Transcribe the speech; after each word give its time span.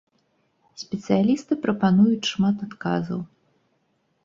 Спецыялісты 0.83 1.53
прапануюць 1.67 2.29
шмат 2.31 2.57
адказаў. 2.71 3.19